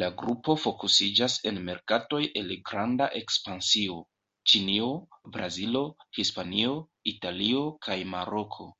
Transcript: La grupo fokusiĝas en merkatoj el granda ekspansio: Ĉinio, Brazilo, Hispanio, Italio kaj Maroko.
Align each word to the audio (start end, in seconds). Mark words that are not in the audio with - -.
La 0.00 0.08
grupo 0.18 0.54
fokusiĝas 0.64 1.34
en 1.50 1.58
merkatoj 1.68 2.20
el 2.42 2.54
granda 2.70 3.10
ekspansio: 3.22 3.98
Ĉinio, 4.54 4.94
Brazilo, 5.38 5.86
Hispanio, 6.20 6.80
Italio 7.16 7.68
kaj 7.90 8.02
Maroko. 8.16 8.72